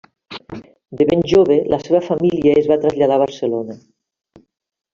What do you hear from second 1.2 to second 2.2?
jove, la seva